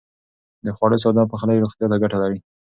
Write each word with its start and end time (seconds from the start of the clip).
د 0.65 0.67
خوړو 0.77 1.01
ساده 1.03 1.23
پخلی 1.31 1.61
روغتيا 1.63 1.87
ته 1.91 1.97
ګټه 2.03 2.17
لري. 2.23 2.39